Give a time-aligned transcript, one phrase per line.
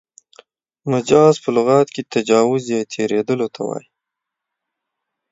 [0.91, 3.87] مجاز په لغت کښي تجاوز یا تېرېدلو ته وايي.